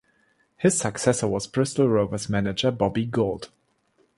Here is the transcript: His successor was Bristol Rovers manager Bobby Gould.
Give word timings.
His 0.57 0.75
successor 0.79 1.27
was 1.27 1.45
Bristol 1.45 1.87
Rovers 1.87 2.27
manager 2.27 2.71
Bobby 2.71 3.05
Gould. 3.05 3.49